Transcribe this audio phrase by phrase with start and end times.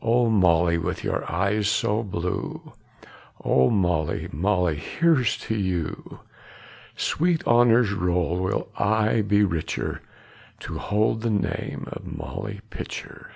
[0.00, 2.72] Oh, Molly, with your eyes so blue!
[3.44, 6.20] Oh, Molly, Molly, here's to you!
[6.94, 10.00] Sweet honor's roll will aye be richer
[10.60, 13.32] To hold the name of Molly Pitcher.